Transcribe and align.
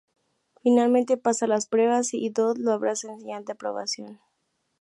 Finalmente 0.63 1.15
pasa 1.15 1.45
las 1.45 1.67
pruebas, 1.67 2.15
y 2.15 2.31
Dodd 2.31 2.57
lo 2.57 2.71
abraza 2.71 3.11
en 3.11 3.19
señal 3.19 3.45
de 3.45 3.53
aprobación. 3.53 4.19